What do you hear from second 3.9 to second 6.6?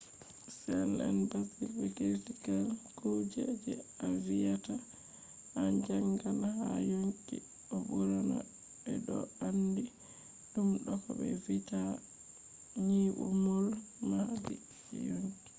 a viyata a jangan